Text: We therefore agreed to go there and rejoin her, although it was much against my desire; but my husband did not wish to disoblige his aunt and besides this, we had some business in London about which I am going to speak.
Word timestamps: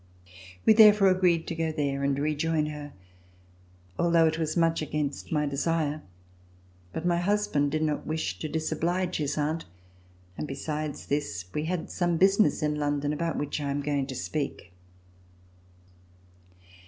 We 0.65 0.73
therefore 0.73 1.09
agreed 1.09 1.45
to 1.45 1.53
go 1.53 1.71
there 1.71 2.03
and 2.03 2.17
rejoin 2.17 2.65
her, 2.65 2.93
although 3.99 4.25
it 4.25 4.39
was 4.39 4.57
much 4.57 4.81
against 4.81 5.31
my 5.31 5.45
desire; 5.45 6.01
but 6.91 7.05
my 7.05 7.17
husband 7.17 7.69
did 7.69 7.83
not 7.83 8.07
wish 8.07 8.39
to 8.39 8.49
disoblige 8.49 9.17
his 9.17 9.37
aunt 9.37 9.65
and 10.39 10.47
besides 10.47 11.05
this, 11.05 11.45
we 11.53 11.65
had 11.65 11.91
some 11.91 12.17
business 12.17 12.63
in 12.63 12.79
London 12.79 13.13
about 13.13 13.37
which 13.37 13.61
I 13.61 13.69
am 13.69 13.83
going 13.83 14.07
to 14.07 14.15
speak. 14.15 14.71